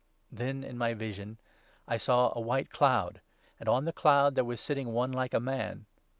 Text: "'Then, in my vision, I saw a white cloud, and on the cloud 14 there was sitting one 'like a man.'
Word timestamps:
"'Then, 0.31 0.63
in 0.63 0.79
my 0.79 0.95
vision, 0.95 1.37
I 1.87 1.97
saw 1.97 2.33
a 2.35 2.41
white 2.41 2.71
cloud, 2.71 3.21
and 3.59 3.69
on 3.69 3.85
the 3.85 3.93
cloud 3.93 4.29
14 4.31 4.33
there 4.33 4.45
was 4.45 4.59
sitting 4.59 4.93
one 4.93 5.11
'like 5.11 5.35
a 5.35 5.39
man.' 5.39 5.85